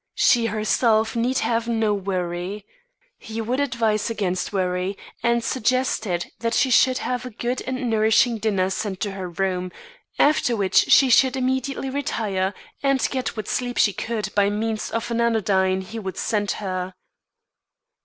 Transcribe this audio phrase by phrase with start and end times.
[0.15, 2.65] She, herself, need have no worry.
[3.19, 8.39] He would advise against worry, and suggested that she should have a good and nourishing
[8.39, 9.71] dinner sent to her room,
[10.17, 15.11] after which she should immediately retire and get what sleep she could by means of
[15.11, 16.95] an anodyne he would send her.